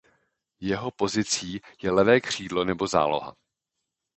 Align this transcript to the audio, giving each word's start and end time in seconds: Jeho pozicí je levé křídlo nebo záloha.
Jeho 0.59 0.91
pozicí 0.91 1.61
je 1.81 1.91
levé 1.91 2.21
křídlo 2.21 2.65
nebo 2.65 2.87
záloha. 2.87 3.35